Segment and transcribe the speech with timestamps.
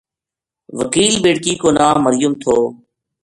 [0.79, 2.55] وکیل بیٹکی کو ناں مریم تھو